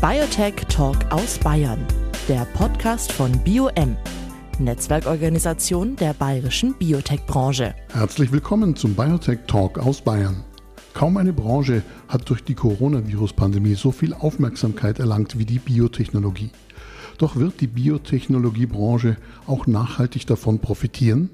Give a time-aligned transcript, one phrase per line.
[0.00, 1.78] Biotech Talk aus Bayern,
[2.28, 3.96] der Podcast von BioM,
[4.58, 7.74] Netzwerkorganisation der bayerischen Biotech-Branche.
[7.94, 10.44] Herzlich willkommen zum Biotech Talk aus Bayern.
[10.92, 16.50] Kaum eine Branche hat durch die Coronavirus-Pandemie so viel Aufmerksamkeit erlangt wie die Biotechnologie.
[17.16, 19.16] Doch wird die Biotechnologiebranche
[19.46, 21.30] auch nachhaltig davon profitieren?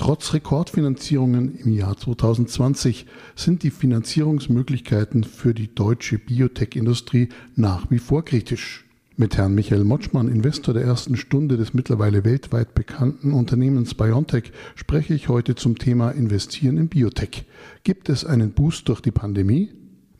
[0.00, 3.04] Trotz Rekordfinanzierungen im Jahr 2020
[3.36, 8.86] sind die Finanzierungsmöglichkeiten für die deutsche Biotech-Industrie nach wie vor kritisch.
[9.18, 15.12] Mit Herrn Michael Motschmann, Investor der ersten Stunde des mittlerweile weltweit bekannten Unternehmens BioNTech, spreche
[15.12, 17.44] ich heute zum Thema Investieren in Biotech.
[17.84, 19.68] Gibt es einen Boost durch die Pandemie?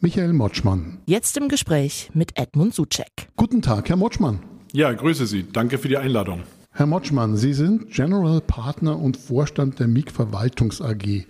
[0.01, 0.99] Michael Motschmann.
[1.07, 3.31] Jetzt im Gespräch mit Edmund Suchek.
[3.35, 4.41] Guten Tag, Herr Motschmann.
[4.75, 5.47] Ja, grüße Sie.
[5.51, 6.43] Danke für die Einladung.
[6.73, 11.27] Herr Motschmann, Sie sind General Partner und Vorstand der MIG Verwaltungs AG.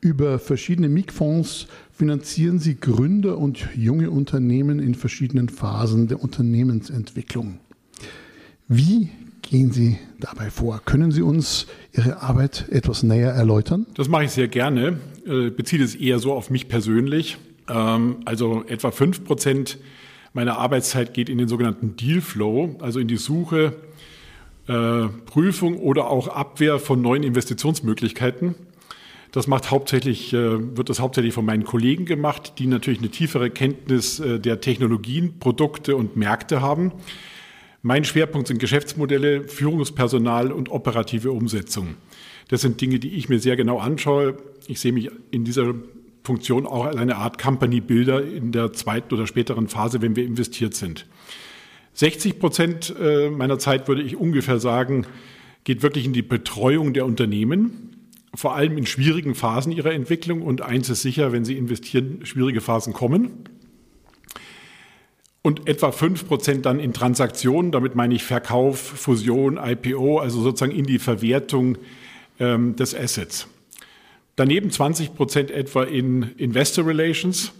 [0.00, 7.58] Über verschiedene MIG-Fonds finanzieren Sie Gründer und junge Unternehmen in verschiedenen Phasen der Unternehmensentwicklung.
[8.68, 9.08] Wie
[9.40, 10.82] gehen Sie dabei vor?
[10.84, 13.86] Können Sie uns Ihre Arbeit etwas näher erläutern?
[13.94, 14.98] Das mache ich sehr gerne.
[15.26, 17.38] Äh, bezieht es eher so auf mich persönlich.
[17.68, 19.78] Ähm, also etwa 5 Prozent
[20.34, 23.74] meiner Arbeitszeit geht in den sogenannten Dealflow, also in die Suche
[24.68, 28.54] äh, Prüfung oder auch Abwehr von neuen Investitionsmöglichkeiten.
[29.32, 33.50] Das macht hauptsächlich, äh, wird das hauptsächlich von meinen Kollegen gemacht, die natürlich eine tiefere
[33.50, 36.92] Kenntnis äh, der Technologien, Produkte und Märkte haben.
[37.80, 41.96] Mein Schwerpunkt sind Geschäftsmodelle, Führungspersonal und operative Umsetzung.
[42.48, 44.36] Das sind Dinge, die ich mir sehr genau anschaue.
[44.68, 45.74] Ich sehe mich in dieser
[46.22, 50.24] Funktion auch als eine Art Company Builder in der zweiten oder späteren Phase, wenn wir
[50.24, 51.06] investiert sind.
[51.94, 55.06] 60 Prozent äh, meiner Zeit, würde ich ungefähr sagen,
[55.64, 60.42] geht wirklich in die Betreuung der Unternehmen, vor allem in schwierigen Phasen ihrer Entwicklung.
[60.42, 63.30] Und eins ist sicher, wenn sie investieren, schwierige Phasen kommen.
[65.42, 70.72] Und etwa 5 Prozent dann in Transaktionen, damit meine ich Verkauf, Fusion, IPO, also sozusagen
[70.72, 71.78] in die Verwertung
[72.38, 73.48] ähm, des Assets.
[74.36, 77.52] Daneben 20 Prozent etwa in Investor Relations,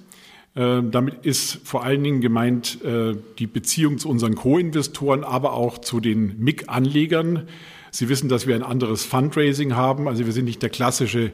[0.55, 6.01] damit ist vor allen Dingen gemeint äh, die Beziehung zu unseren Co-Investoren, aber auch zu
[6.01, 7.49] den MIG-Anlegern.
[7.91, 10.09] Sie wissen, dass wir ein anderes Fundraising haben.
[10.09, 11.33] Also wir sind nicht der klassische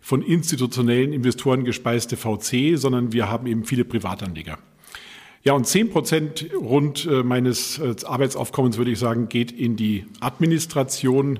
[0.00, 4.58] von institutionellen Investoren gespeiste VC, sondern wir haben eben viele Privatanleger.
[5.44, 10.04] Ja, und zehn Prozent rund äh, meines äh, Arbeitsaufkommens, würde ich sagen, geht in die
[10.20, 11.38] Administration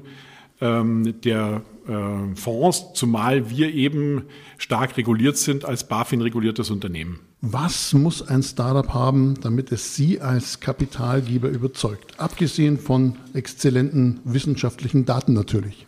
[0.60, 4.24] ähm, der äh, Fonds, zumal wir eben
[4.58, 7.20] stark reguliert sind als BaFin-reguliertes Unternehmen.
[7.40, 12.18] Was muss ein Startup haben, damit es Sie als Kapitalgeber überzeugt?
[12.18, 15.86] Abgesehen von exzellenten wissenschaftlichen Daten natürlich.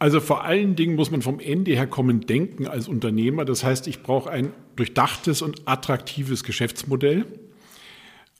[0.00, 3.44] Also vor allen Dingen muss man vom Ende her kommen denken als Unternehmer.
[3.44, 7.24] Das heißt, ich brauche ein durchdachtes und attraktives Geschäftsmodell,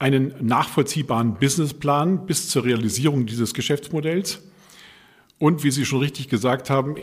[0.01, 4.41] einen nachvollziehbaren Businessplan bis zur Realisierung dieses Geschäftsmodells
[5.43, 6.95] und, wie Sie schon richtig gesagt haben,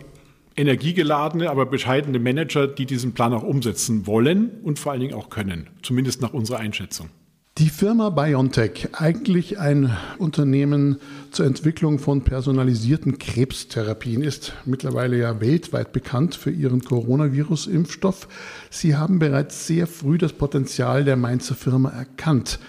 [0.56, 5.30] energiegeladene, aber bescheidene Manager, die diesen Plan auch umsetzen wollen und vor allen Dingen auch
[5.30, 7.10] können, zumindest nach unserer Einschätzung.
[7.58, 11.00] Die Firma BioNTech, eigentlich ein Unternehmen
[11.32, 18.30] zur Entwicklung von personalisierten Krebstherapien, ist mittlerweile ja weltweit bekannt für ihren Coronavirus-Impfstoff.
[18.70, 22.60] Sie haben bereits sehr früh das Potenzial der Mainzer Firma erkannt.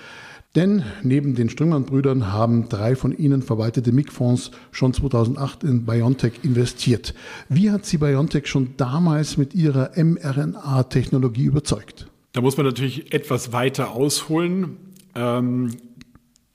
[0.56, 7.14] Denn neben den Strüngmann-Brüdern haben drei von ihnen verwaltete MIG-Fonds schon 2008 in BioNTech investiert.
[7.48, 12.08] Wie hat Sie BioNTech schon damals mit ihrer mRNA-Technologie überzeugt?
[12.32, 14.76] Da muss man natürlich etwas weiter ausholen.
[15.14, 15.76] Ähm,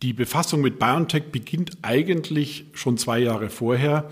[0.01, 4.09] die Befassung mit BioNTech beginnt eigentlich schon zwei Jahre vorher,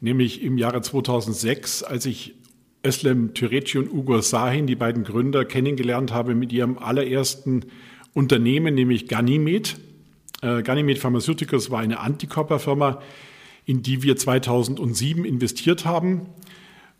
[0.00, 2.36] nämlich im Jahre 2006, als ich
[2.82, 7.66] Eslem Türeci und Ugo Sahin, die beiden Gründer, kennengelernt habe mit ihrem allerersten
[8.14, 9.78] Unternehmen, nämlich Ganymed.
[10.42, 13.00] Äh, Ganymed Pharmaceuticals war eine Antikörperfirma,
[13.66, 16.26] in die wir 2007 investiert haben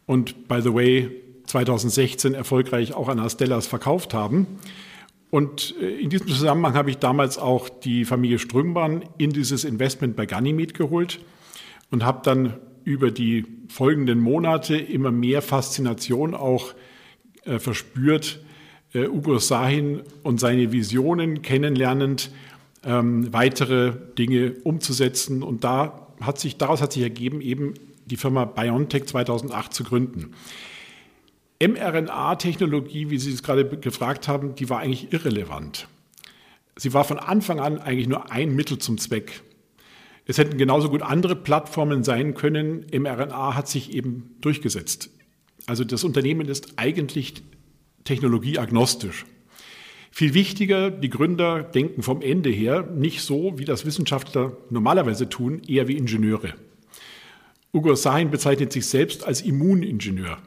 [0.06, 1.10] und, by the way,
[1.47, 4.47] 2016 erfolgreich auch an Astellas verkauft haben.
[5.31, 10.16] Und äh, in diesem Zusammenhang habe ich damals auch die Familie Strümbahn in dieses Investment
[10.16, 11.21] bei Ganymed geholt
[11.91, 12.54] und habe dann
[12.84, 16.74] über die folgenden Monate immer mehr Faszination auch
[17.45, 18.41] äh, verspürt
[18.95, 22.31] äh, Ugo Sahin und seine Visionen kennenlernend
[22.84, 25.42] ähm, weitere Dinge umzusetzen.
[25.42, 27.75] Und da hat sich, daraus hat sich ergeben, eben
[28.07, 30.34] die Firma BioNTech 2008 zu gründen.
[31.63, 35.89] mRNA-Technologie, wie Sie es gerade gefragt haben, die war eigentlich irrelevant.
[36.77, 39.42] Sie war von Anfang an eigentlich nur ein Mittel zum Zweck.
[40.25, 42.87] Es hätten genauso gut andere Plattformen sein können.
[42.92, 45.10] mRNA hat sich eben durchgesetzt.
[45.66, 47.42] Also das Unternehmen ist eigentlich
[48.04, 49.26] technologieagnostisch.
[50.10, 55.62] Viel wichtiger, die Gründer denken vom Ende her nicht so, wie das Wissenschaftler normalerweise tun,
[55.66, 56.54] eher wie Ingenieure.
[57.72, 60.38] Ugo Sahin bezeichnet sich selbst als Immuningenieur.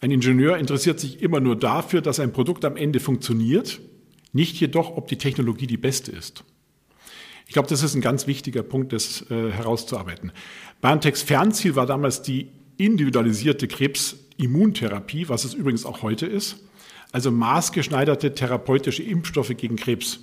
[0.00, 3.80] Ein Ingenieur interessiert sich immer nur dafür, dass ein Produkt am Ende funktioniert,
[4.32, 6.42] nicht jedoch, ob die Technologie die beste ist.
[7.46, 10.32] Ich glaube, das ist ein ganz wichtiger Punkt, das äh, herauszuarbeiten.
[10.80, 13.68] BioNTechs Fernziel war damals die individualisierte
[14.36, 16.56] Krebsimmuntherapie, was es übrigens auch heute ist,
[17.12, 20.20] also maßgeschneiderte therapeutische Impfstoffe gegen Krebs.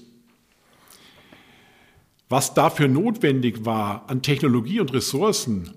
[2.29, 5.71] Was dafür notwendig war an Technologie und Ressourcen,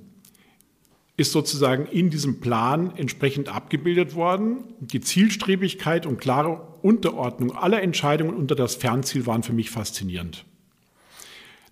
[1.17, 4.65] ist sozusagen in diesem Plan entsprechend abgebildet worden.
[4.81, 10.45] Die Zielstrebigkeit und klare Unterordnung aller Entscheidungen unter das Fernziel waren für mich faszinierend.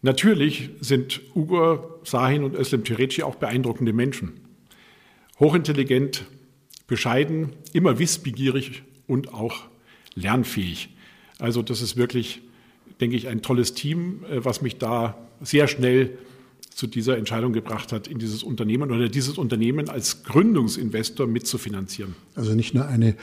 [0.03, 4.41] Natürlich sind Ugo Sahin und Özlem Türeci auch beeindruckende Menschen.
[5.39, 6.25] Hochintelligent,
[6.91, 9.63] bescheiden, immer wissbegierig und auch
[10.15, 10.91] lernfähig.
[11.39, 12.43] Also das ist wirklich,
[13.01, 16.19] denke ich, ein tolles Team, äh, was mich da sehr schnell
[16.75, 22.15] zu dieser Entscheidung gebracht hat, in dieses Unternehmen oder dieses Unternehmen als Gründungsinvestor mitzufinanzieren.
[22.35, 23.17] Also nicht nur eine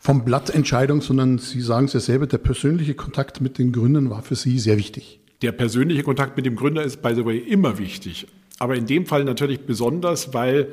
[0.00, 4.10] vom Blatt Entscheidung, sondern Sie sagen es ja selber, der persönliche Kontakt mit den Gründern
[4.10, 5.20] war für Sie sehr wichtig.
[5.42, 8.26] Der persönliche Kontakt mit dem Gründer ist, by the way, immer wichtig.
[8.58, 10.68] Aber in dem Fall natürlich besonders, weil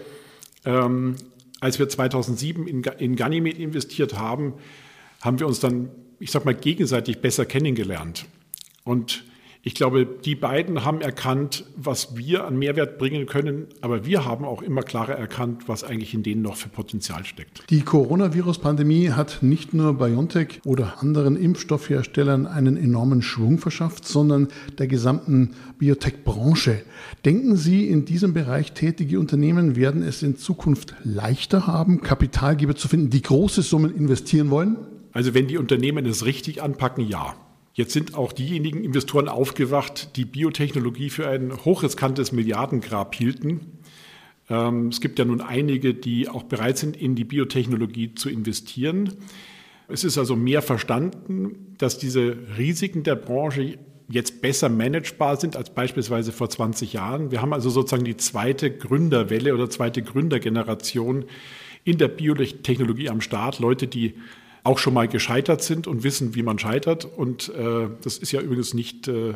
[0.65, 1.15] ähm,
[1.61, 4.55] als wir 2007 in, in Ganymed investiert haben,
[5.21, 8.25] haben wir uns dann, ich sag mal, gegenseitig besser kennengelernt.
[8.83, 9.23] Und
[9.63, 14.43] ich glaube, die beiden haben erkannt, was wir an Mehrwert bringen können, aber wir haben
[14.43, 17.69] auch immer klarer erkannt, was eigentlich in denen noch für Potenzial steckt.
[17.69, 24.47] Die Coronavirus-Pandemie hat nicht nur BioNTech oder anderen Impfstoffherstellern einen enormen Schwung verschafft, sondern
[24.79, 26.81] der gesamten Biotech-Branche.
[27.23, 32.87] Denken Sie, in diesem Bereich tätige Unternehmen werden es in Zukunft leichter haben, Kapitalgeber zu
[32.87, 34.77] finden, die große Summen investieren wollen?
[35.13, 37.35] Also wenn die Unternehmen es richtig anpacken, ja.
[37.73, 43.79] Jetzt sind auch diejenigen Investoren aufgewacht, die Biotechnologie für ein hochriskantes Milliardengrab hielten.
[44.49, 49.13] Ähm, es gibt ja nun einige, die auch bereit sind, in die Biotechnologie zu investieren.
[49.87, 53.77] Es ist also mehr verstanden, dass diese Risiken der Branche
[54.09, 57.31] jetzt besser managebar sind als beispielsweise vor 20 Jahren.
[57.31, 61.25] Wir haben also sozusagen die zweite Gründerwelle oder zweite Gründergeneration
[61.83, 63.59] in der Biotechnologie am Start.
[63.59, 64.15] Leute, die
[64.63, 67.05] auch schon mal gescheitert sind und wissen, wie man scheitert.
[67.05, 69.33] Und äh, das ist ja übrigens nicht äh,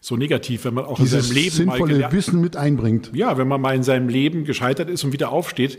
[0.00, 3.10] so negativ, wenn man auch Dieses in seinem Leben sinnvolle mal Wissen mit einbringt.
[3.14, 5.78] Ja, wenn man mal in seinem Leben gescheitert ist und wieder aufsteht,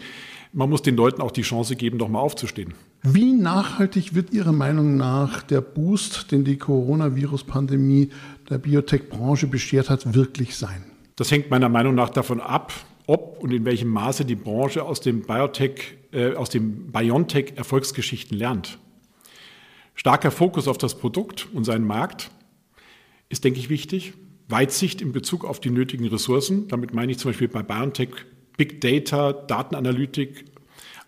[0.52, 2.74] man muss den Leuten auch die Chance geben, noch mal aufzustehen.
[3.04, 8.10] Wie nachhaltig wird Ihrer Meinung nach der Boost, den die Coronavirus-Pandemie
[8.50, 10.84] der Biotech-Branche beschert hat, wirklich sein?
[11.16, 12.74] Das hängt meiner Meinung nach davon ab,
[13.10, 18.38] ob und in welchem Maße die Branche aus dem Biotech, äh, aus dem BioNTech Erfolgsgeschichten
[18.38, 18.78] lernt.
[19.96, 22.30] Starker Fokus auf das Produkt und seinen Markt
[23.28, 24.14] ist, denke ich, wichtig.
[24.48, 26.68] Weitsicht in Bezug auf die nötigen Ressourcen.
[26.68, 28.10] Damit meine ich zum Beispiel bei BioNTech
[28.58, 30.46] Big Data, Datenanalytik,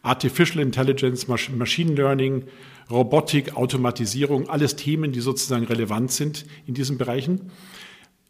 [0.02, 2.46] Artificial Intelligence, Machine Learning,
[2.90, 7.52] Robotik, Automatisierung, alles Themen, die sozusagen relevant sind in diesen Bereichen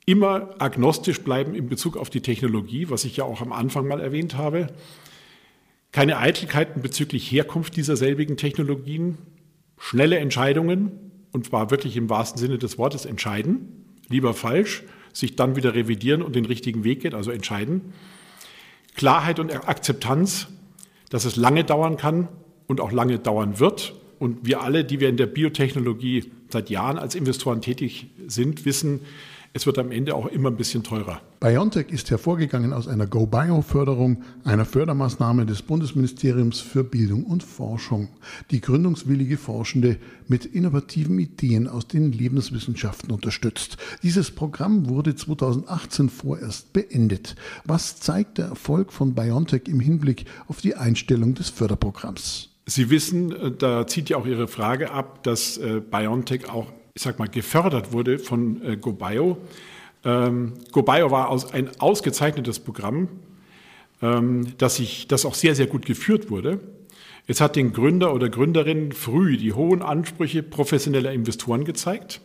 [0.06, 4.00] immer agnostisch bleiben in Bezug auf die Technologie, was ich ja auch am Anfang mal
[4.00, 4.68] erwähnt habe.
[5.92, 9.18] Keine Eitelkeiten bezüglich Herkunft dieser selbigen Technologien,
[9.78, 10.92] schnelle Entscheidungen
[11.32, 14.84] und zwar wirklich im wahrsten Sinne des Wortes entscheiden, lieber falsch,
[15.14, 17.94] sich dann wieder revidieren und den richtigen Weg geht, also entscheiden.
[18.96, 20.48] Klarheit und Akzeptanz,
[21.10, 22.28] dass es lange dauern kann
[22.68, 23.94] und auch lange dauern wird.
[24.20, 29.02] Und wir alle, die wir in der Biotechnologie seit Jahren als Investoren tätig sind, wissen,
[29.54, 31.22] es wird am Ende auch immer ein bisschen teurer.
[31.42, 38.10] BioNTech ist hervorgegangen aus einer Go-Bio-Förderung, einer Fördermaßnahme des Bundesministeriums für Bildung und Forschung,
[38.50, 43.78] die gründungswillige Forschende mit innovativen Ideen aus den Lebenswissenschaften unterstützt.
[44.04, 47.36] Dieses Programm wurde 2018 vorerst beendet.
[47.66, 52.50] Was zeigt der Erfolg von BioNTech im Hinblick auf die Einstellung des Förderprogramms?
[52.68, 57.02] Sie wissen, äh, da zieht ja auch Ihre Frage ab, dass äh, BioNTech auch ich
[57.02, 59.38] sag mal, gefördert wurde von äh, GoBio.
[60.04, 63.08] Ähm, GoBio war aus, ein ausgezeichnetes Programm,
[64.02, 66.60] ähm, das, sich, das auch sehr, sehr gut geführt wurde.
[67.28, 72.20] Es hat den Gründer oder Gründerinnen früh die hohen Ansprüche professioneller Investoren gezeigt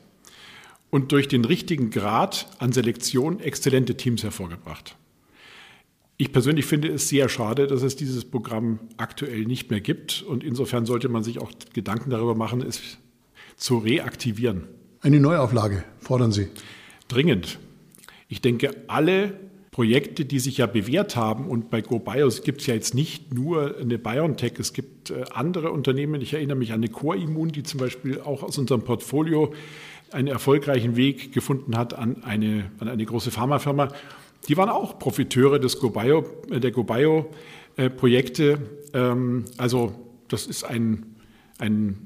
[0.90, 4.96] und durch den richtigen Grad an Selektion exzellente Teams hervorgebracht.
[6.18, 10.42] Ich persönlich finde es sehr schade, dass es dieses Programm aktuell nicht mehr gibt und
[10.42, 12.96] insofern sollte man sich auch Gedanken darüber machen, es
[13.56, 14.68] zu reaktivieren.
[15.00, 16.48] Eine Neuauflage fordern Sie?
[17.08, 17.58] Dringend.
[18.28, 19.34] Ich denke, alle
[19.76, 21.48] Projekte, die sich ja bewährt haben.
[21.48, 25.70] Und bei GoBios gibt es ja jetzt nicht nur eine BioNTech, es gibt äh, andere
[25.70, 26.22] Unternehmen.
[26.22, 29.52] Ich erinnere mich an eine Corimmun, die zum Beispiel auch aus unserem Portfolio
[30.12, 33.88] einen erfolgreichen Weg gefunden hat an eine, an eine große Pharmafirma.
[34.48, 38.58] Die waren auch Profiteure des GoBio, äh, der GoBio-Projekte.
[38.94, 39.92] Ähm, also
[40.28, 41.16] das ist ein,
[41.58, 42.05] ein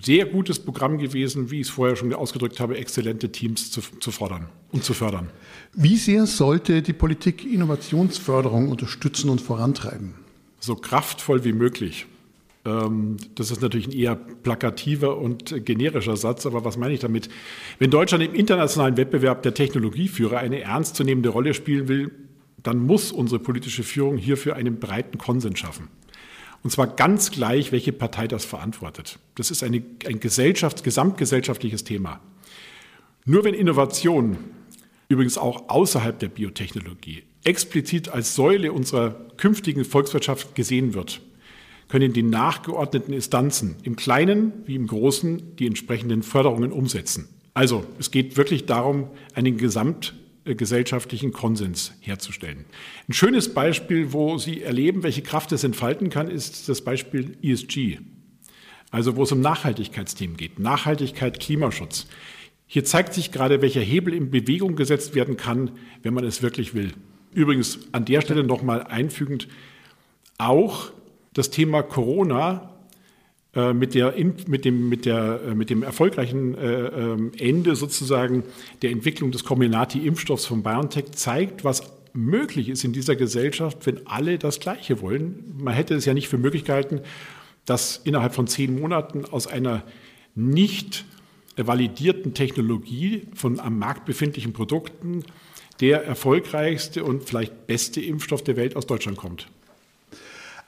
[0.00, 4.10] sehr gutes Programm gewesen, wie ich es vorher schon ausgedrückt habe, exzellente Teams zu, zu
[4.10, 5.28] fordern und zu fördern.
[5.74, 10.14] Wie sehr sollte die Politik Innovationsförderung unterstützen und vorantreiben?
[10.60, 12.06] So kraftvoll wie möglich.
[12.64, 17.28] Ähm, das ist natürlich ein eher plakativer und generischer Satz, aber was meine ich damit?
[17.78, 22.12] Wenn Deutschland im internationalen Wettbewerb der Technologieführer eine ernstzunehmende Rolle spielen will,
[22.62, 25.88] dann muss unsere politische Führung hierfür einen breiten Konsens schaffen.
[26.62, 29.18] Und zwar ganz gleich, welche Partei das verantwortet.
[29.34, 32.20] Das ist eine, ein Gesellschafts-, gesamtgesellschaftliches Thema.
[33.24, 34.38] Nur wenn Innovation,
[35.08, 41.20] übrigens auch außerhalb der Biotechnologie, explizit als Säule unserer künftigen Volkswirtschaft gesehen wird,
[41.88, 47.28] können die nachgeordneten Instanzen im Kleinen wie im Großen die entsprechenden Förderungen umsetzen.
[47.54, 52.64] Also es geht wirklich darum, einen Gesamt gesellschaftlichen Konsens herzustellen.
[53.08, 57.98] Ein schönes Beispiel, wo Sie erleben, welche Kraft es entfalten kann, ist das Beispiel ESG.
[58.90, 60.58] Also wo es um Nachhaltigkeitsthemen geht.
[60.58, 62.06] Nachhaltigkeit, Klimaschutz.
[62.66, 65.72] Hier zeigt sich gerade, welcher Hebel in Bewegung gesetzt werden kann,
[66.02, 66.92] wenn man es wirklich will.
[67.32, 69.48] Übrigens an der Stelle nochmal einfügend,
[70.38, 70.90] auch
[71.32, 72.71] das Thema Corona
[73.54, 74.14] äh, mit, der,
[74.46, 78.44] mit, dem, mit, der, äh, mit dem erfolgreichen äh, ähm, Ende sozusagen
[78.80, 81.82] der Entwicklung des Comirnaty-Impfstoffs von BioNTech zeigt, was
[82.14, 85.54] möglich ist in dieser Gesellschaft, wenn alle das Gleiche wollen.
[85.58, 87.00] Man hätte es ja nicht für möglich gehalten,
[87.64, 89.82] dass innerhalb von zehn Monaten aus einer
[90.34, 91.04] nicht
[91.56, 95.24] validierten Technologie von am Markt befindlichen Produkten
[95.80, 99.48] der erfolgreichste und vielleicht beste Impfstoff der Welt aus Deutschland kommt.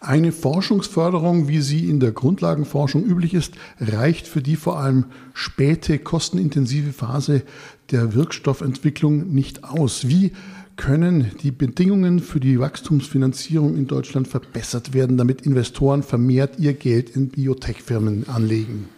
[0.06, 5.98] Eine Forschungsförderung, wie sie in der Grundlagenforschung üblich ist, reicht für die vor allem späte,
[5.98, 7.42] kostenintensive Phase
[7.90, 10.06] der Wirkstoffentwicklung nicht aus.
[10.06, 10.32] Wie
[10.76, 17.08] können die Bedingungen für die Wachstumsfinanzierung in Deutschland verbessert werden, damit Investoren vermehrt ihr Geld
[17.16, 18.90] in Biotech-Firmen anlegen?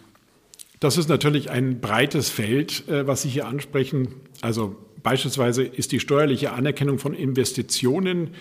[0.81, 4.09] Das ist natürlich ein breites Feld, äh, was Sie hier ansprechen.
[4.41, 8.31] Also beispielsweise ist die steuerliche Anerkennung von Investitionen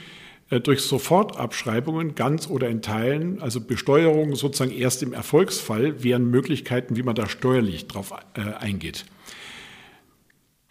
[0.48, 7.02] durch Sofortabschreibungen ganz oder in Teilen, also Besteuerung sozusagen erst im Erfolgsfall, wären Möglichkeiten, wie
[7.02, 9.06] man da steuerlich drauf äh, eingeht.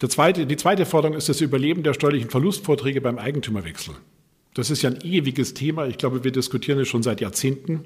[0.08, 3.96] Zweite, die zweite Forderung ist das Überleben der steuerlichen Verlustvorträge beim Eigentümerwechsel.
[4.54, 5.88] Das ist ja ein ewiges Thema.
[5.88, 7.86] Ich glaube, wir diskutieren es schon seit Jahrzehnten.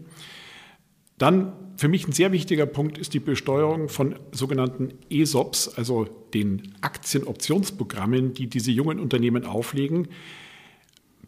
[1.18, 6.76] Dann für mich ein sehr wichtiger Punkt ist die Besteuerung von sogenannten ESOPs, also den
[6.82, 10.08] Aktienoptionsprogrammen, die diese jungen Unternehmen auflegen.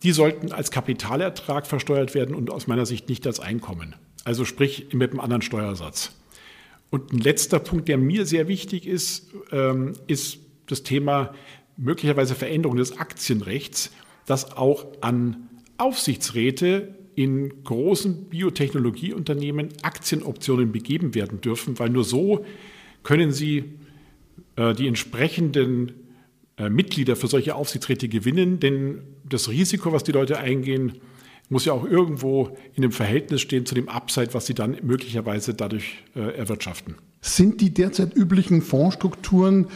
[0.03, 3.95] Die sollten als Kapitalertrag versteuert werden und aus meiner Sicht nicht als Einkommen.
[4.23, 6.15] Also sprich mit einem anderen Steuersatz.
[6.89, 11.33] Und ein letzter Punkt, der mir sehr wichtig ist, ähm, ist das Thema
[11.77, 13.91] möglicherweise Veränderung des Aktienrechts,
[14.25, 22.45] dass auch an Aufsichtsräte in großen Biotechnologieunternehmen Aktienoptionen begeben werden dürfen, weil nur so
[23.03, 23.73] können sie
[24.55, 25.93] äh, die entsprechenden
[26.69, 30.93] Mitglieder für solche Aufsichtsräte gewinnen, denn das Risiko, was die Leute eingehen,
[31.49, 35.53] muss ja auch irgendwo in einem Verhältnis stehen zu dem Upside, was sie dann möglicherweise
[35.53, 36.95] dadurch äh, erwirtschaften.
[37.19, 39.67] Sind die derzeit üblichen Fondsstrukturen,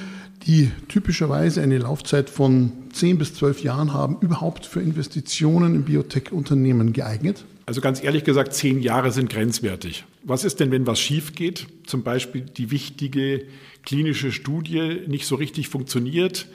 [0.47, 6.93] die typischerweise eine Laufzeit von 10 bis 12 Jahren haben, überhaupt für Investitionen in Biotech-Unternehmen
[6.93, 7.45] geeignet?
[7.65, 10.05] Also ganz ehrlich gesagt, zehn Jahre sind grenzwertig.
[10.23, 11.67] Was ist denn, wenn was schief geht?
[11.85, 13.45] Zum Beispiel die wichtige
[13.83, 16.47] klinische Studie nicht so richtig funktioniert,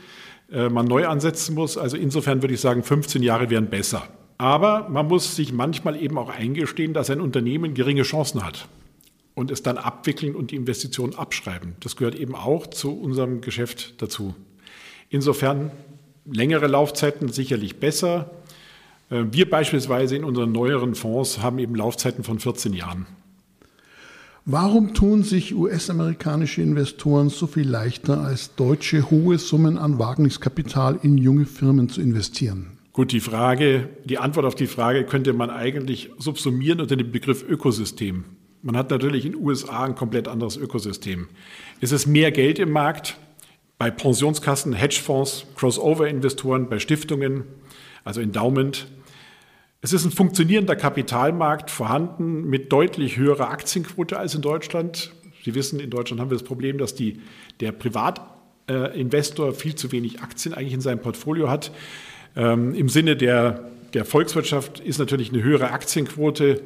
[0.52, 1.76] äh, man neu ansetzen muss.
[1.76, 4.08] Also insofern würde ich sagen, 15 Jahre wären besser.
[4.38, 8.68] Aber man muss sich manchmal eben auch eingestehen, dass ein Unternehmen geringe Chancen hat
[9.34, 11.74] und es dann abwickeln und die Investitionen abschreiben.
[11.80, 14.34] Das gehört eben auch zu unserem Geschäft dazu.
[15.08, 15.72] Insofern
[16.24, 18.30] längere Laufzeiten sicherlich besser.
[19.10, 23.06] Äh, wir beispielsweise in unseren neueren Fonds haben eben Laufzeiten von 14 Jahren.
[24.46, 31.18] Warum tun sich US-amerikanische Investoren so viel leichter als deutsche hohe Summen an Wagniskapital in
[31.18, 32.78] junge Firmen zu investieren?
[32.92, 37.44] Gut, die Frage, die Antwort auf die Frage könnte man eigentlich subsumieren unter dem Begriff
[37.48, 38.24] Ökosystem.
[38.62, 41.28] Man hat natürlich in den USA ein komplett anderes Ökosystem.
[41.80, 43.16] Es ist mehr Geld im Markt
[43.78, 47.44] bei Pensionskassen, Hedgefonds, Crossover-Investoren, bei Stiftungen,
[48.04, 48.86] also Endowment.
[49.82, 55.10] Es ist ein funktionierender Kapitalmarkt vorhanden mit deutlich höherer Aktienquote als in Deutschland.
[55.42, 57.20] Sie wissen, in Deutschland haben wir das Problem, dass die,
[57.60, 61.72] der Privatinvestor viel zu wenig Aktien eigentlich in seinem Portfolio hat.
[62.36, 66.60] Ähm, Im Sinne der, der Volkswirtschaft ist natürlich eine höhere Aktienquote,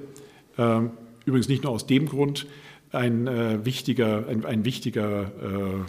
[0.58, 0.80] äh,
[1.24, 2.48] übrigens nicht nur aus dem Grund,
[2.90, 5.84] ein äh, wichtiger, ein, ein wichtiger äh,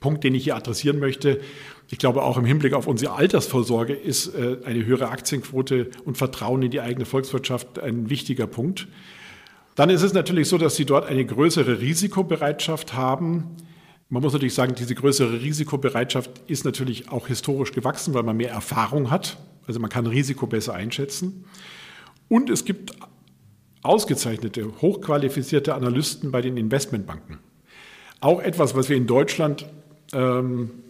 [0.00, 1.40] Punkt, den ich hier adressieren möchte.
[1.88, 6.62] Ich glaube, auch im Hinblick auf unsere Altersvorsorge ist äh, eine höhere Aktienquote und Vertrauen
[6.62, 8.88] in die eigene Volkswirtschaft ein wichtiger Punkt.
[9.74, 13.56] Dann ist es natürlich so, dass sie dort eine größere Risikobereitschaft haben.
[14.08, 18.50] Man muss natürlich sagen, diese größere Risikobereitschaft ist natürlich auch historisch gewachsen, weil man mehr
[18.50, 19.36] Erfahrung hat.
[19.66, 21.44] Also man kann Risiko besser einschätzen.
[22.28, 22.94] Und es gibt
[23.82, 27.38] ausgezeichnete, hochqualifizierte Analysten bei den Investmentbanken.
[28.20, 29.66] Auch etwas, was wir in Deutschland,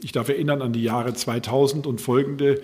[0.02, 2.60] ich darf erinnern an die Jahre 2000 und folgende,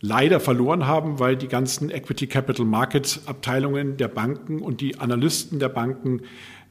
[0.00, 5.58] leider verloren haben, weil die ganzen Equity Capital Market Abteilungen der Banken und die Analysten
[5.58, 6.22] der Banken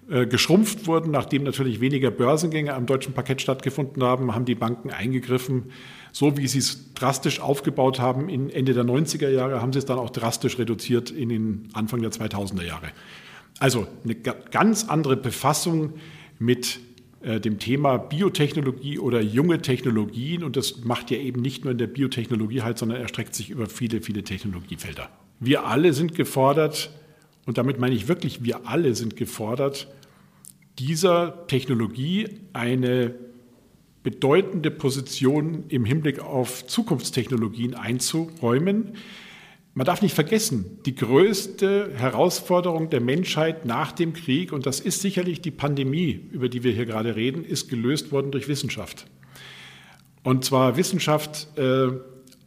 [0.09, 4.89] äh, geschrumpft wurden, nachdem natürlich weniger Börsengänge am deutschen Parkett stattgefunden haben, haben die Banken
[4.89, 5.71] eingegriffen.
[6.13, 9.85] So wie sie es drastisch aufgebaut haben in Ende der 90er Jahre, haben sie es
[9.85, 12.87] dann auch drastisch reduziert in den Anfang der 2000er Jahre.
[13.59, 15.95] Also eine ganz andere Befassung
[16.39, 16.79] mit
[17.21, 20.43] dem Thema Biotechnologie oder junge Technologien.
[20.43, 23.67] Und das macht ja eben nicht nur in der Biotechnologie halt, sondern erstreckt sich über
[23.67, 25.09] viele, viele Technologiefelder.
[25.39, 26.91] Wir alle sind gefordert,
[27.45, 29.87] und damit meine ich wirklich, wir alle sind gefordert,
[30.79, 33.15] dieser Technologie eine
[34.03, 38.93] bedeutende Position im Hinblick auf Zukunftstechnologien einzuräumen.
[39.77, 45.01] Man darf nicht vergessen, die größte Herausforderung der Menschheit nach dem Krieg, und das ist
[45.01, 49.05] sicherlich die Pandemie, über die wir hier gerade reden, ist gelöst worden durch Wissenschaft.
[50.23, 51.89] Und zwar Wissenschaft äh,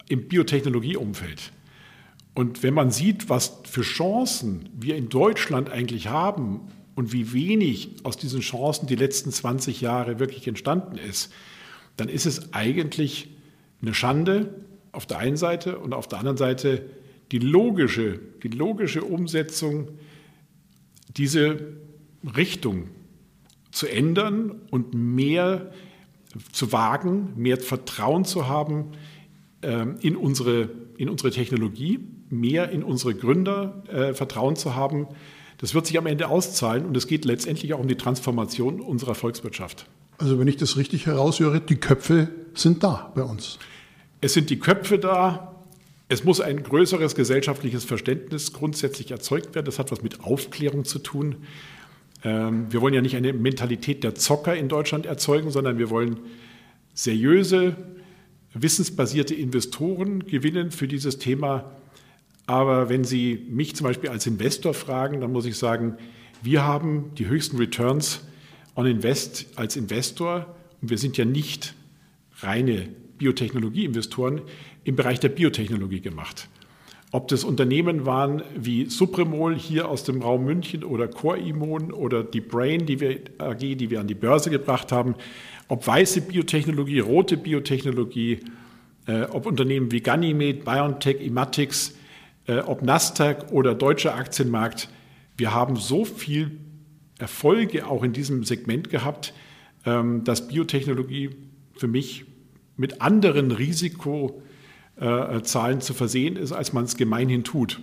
[0.08, 1.52] im Biotechnologieumfeld.
[2.34, 6.62] Und wenn man sieht, was für Chancen wir in Deutschland eigentlich haben
[6.96, 11.32] und wie wenig aus diesen Chancen die letzten 20 Jahre wirklich entstanden ist,
[11.96, 13.28] dann ist es eigentlich
[13.82, 14.52] eine Schande
[14.90, 16.90] auf der einen Seite und auf der anderen Seite
[17.32, 19.88] die logische, die logische Umsetzung,
[21.16, 21.76] diese
[22.36, 22.88] Richtung
[23.70, 25.72] zu ändern und mehr
[26.52, 28.92] zu wagen, mehr Vertrauen zu haben
[29.62, 35.08] äh, in, unsere, in unsere Technologie, mehr in unsere Gründer äh, Vertrauen zu haben.
[35.58, 39.14] Das wird sich am Ende auszahlen und es geht letztendlich auch um die Transformation unserer
[39.14, 39.86] Volkswirtschaft.
[40.18, 43.58] Also wenn ich das richtig heraushöre, die Köpfe sind da bei uns.
[44.20, 45.49] Es sind die Köpfe da,
[46.10, 49.66] es muss ein größeres gesellschaftliches Verständnis grundsätzlich erzeugt werden.
[49.66, 51.36] Das hat was mit Aufklärung zu tun.
[52.24, 56.18] Ähm, wir wollen ja nicht eine Mentalität der Zocker in Deutschland erzeugen, sondern wir wollen
[56.94, 57.76] seriöse,
[58.54, 61.70] wissensbasierte Investoren gewinnen für dieses Thema.
[62.44, 65.96] Aber wenn Sie mich zum Beispiel als Investor fragen, dann muss ich sagen,
[66.42, 68.22] wir haben die höchsten Returns
[68.74, 71.74] on Invest als Investor und wir sind ja nicht
[72.40, 74.40] reine Biotechnologie-Investoren
[74.84, 76.48] im Bereich der Biotechnologie gemacht.
[77.12, 82.40] Ob das Unternehmen waren wie Supremol hier aus dem Raum München oder CoreImmun oder die
[82.40, 85.16] Brain, die wir AG, die wir an die Börse gebracht haben,
[85.66, 88.40] ob weiße Biotechnologie, rote Biotechnologie,
[89.06, 91.96] äh, ob Unternehmen wie Ganymed, BioNTech, Imatix,
[92.46, 94.88] äh, ob Nasdaq oder deutscher Aktienmarkt,
[95.36, 96.58] wir haben so viel
[97.18, 99.34] Erfolge auch in diesem Segment gehabt,
[99.84, 101.30] ähm, dass Biotechnologie
[101.74, 102.24] für mich
[102.76, 103.50] mit anderen
[105.00, 107.80] Risikozahlen zu versehen ist, als man es gemeinhin tut.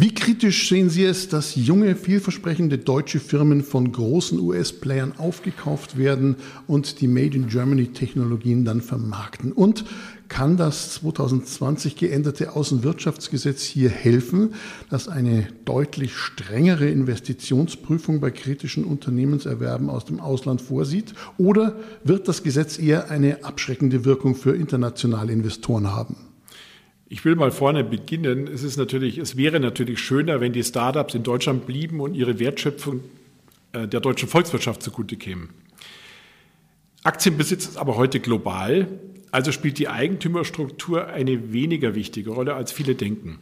[0.00, 6.36] Wie kritisch sehen Sie es, dass junge, vielversprechende deutsche Firmen von großen US-Playern aufgekauft werden
[6.68, 9.50] und die Made in Germany-Technologien dann vermarkten?
[9.50, 9.84] Und
[10.28, 14.54] kann das 2020 geänderte Außenwirtschaftsgesetz hier helfen,
[14.88, 21.12] dass eine deutlich strengere Investitionsprüfung bei kritischen Unternehmenserwerben aus dem Ausland vorsieht?
[21.38, 26.27] Oder wird das Gesetz eher eine abschreckende Wirkung für internationale Investoren haben?
[27.10, 28.46] Ich will mal vorne beginnen.
[28.48, 32.38] Es ist natürlich, es wäre natürlich schöner, wenn die Startups in Deutschland blieben und ihre
[32.38, 33.00] Wertschöpfung
[33.72, 35.48] äh, der deutschen Volkswirtschaft zugute kämen.
[37.04, 38.88] Aktienbesitz ist aber heute global.
[39.30, 43.38] Also spielt die Eigentümerstruktur eine weniger wichtige Rolle, als viele denken.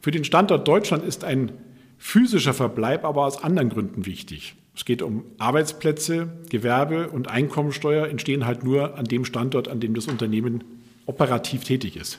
[0.00, 1.52] Für den Standort Deutschland ist ein
[1.98, 4.56] physischer Verbleib aber aus anderen Gründen wichtig.
[4.74, 9.94] Es geht um Arbeitsplätze, Gewerbe und Einkommensteuer entstehen halt nur an dem Standort, an dem
[9.94, 10.64] das Unternehmen
[11.06, 12.18] operativ tätig ist.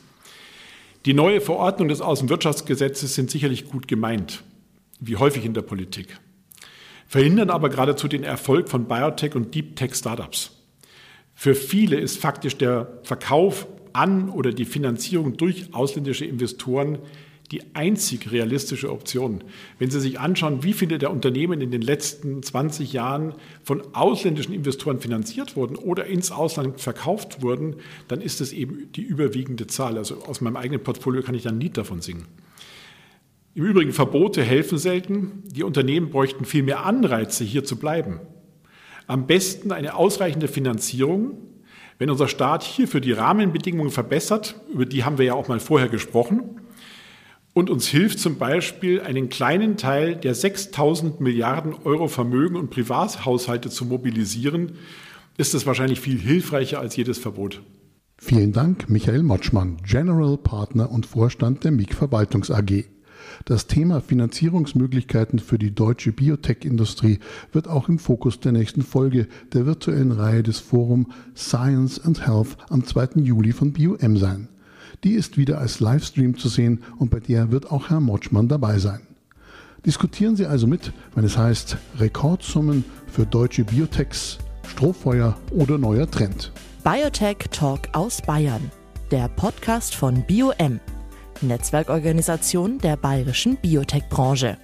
[1.06, 4.44] Die neue Verordnung des Außenwirtschaftsgesetzes sind sicherlich gut gemeint,
[5.00, 6.20] wie häufig in der Politik,
[7.08, 10.52] verhindern aber geradezu den Erfolg von Biotech und Deep Tech Startups.
[11.34, 17.00] Für viele ist faktisch der Verkauf an oder die Finanzierung durch ausländische Investoren
[17.52, 19.44] die einzig realistische Option.
[19.80, 23.34] Wenn Sie sich anschauen, wie viele der Unternehmen in den letzten 20 Jahren
[23.64, 27.78] von ausländischen Investoren finanziert wurden oder ins Ausland verkauft wurden,
[28.10, 29.98] dann ist es eben die überwiegende Zahl.
[29.98, 32.26] Also aus meinem eigenen Portfolio kann ich dann ein Lied davon singen.
[33.56, 35.44] Im Übrigen, Verbote helfen selten.
[35.46, 38.20] Die Unternehmen bräuchten viel mehr Anreize, hier zu bleiben.
[39.08, 41.38] Am besten eine ausreichende Finanzierung.
[41.98, 45.88] Wenn unser Staat hierfür die Rahmenbedingungen verbessert, über die haben wir ja auch mal vorher
[45.88, 46.62] gesprochen,
[47.58, 53.72] und uns hilft zum Beispiel, einen kleinen Teil der 6000 Milliarden Euro Vermögen und Privathaushalte
[53.72, 54.74] zu mobilisieren,
[55.38, 57.64] ist es wahrscheinlich viel hilfreicher als jedes Verbot.
[58.20, 62.84] Vielen Dank, Michael Motschmann, General Partner und Vorstand der MIG Verwaltungs AG.
[63.46, 67.18] Das Thema Finanzierungsmöglichkeiten für die deutsche Biotech-Industrie
[67.54, 72.56] wird auch im Fokus der nächsten Folge der virtuellen Reihe des Forum Science and Health
[72.70, 73.22] am 2.
[73.24, 74.48] Juli von BioM sein.
[75.04, 78.80] Die ist wieder als Livestream zu sehen und bei der wird auch Herr Motschmann dabei
[78.80, 79.02] sein.
[79.86, 86.52] Diskutieren Sie also mit, wenn es heißt Rekordsummen für deutsche Biotechs, Strohfeuer oder neuer Trend.
[86.84, 88.72] Biotech Talk aus Bayern,
[89.12, 90.80] der Podcast von BioM,
[91.42, 94.58] Netzwerkorganisation der bayerischen Biotech-Branche.